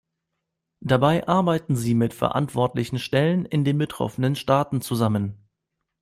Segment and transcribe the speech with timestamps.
[0.83, 5.47] Dabei arbeiten sie mit verantwortlichen Stellen in den betroffenen Staaten zusammen.